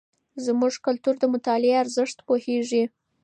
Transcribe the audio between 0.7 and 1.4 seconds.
کلتور د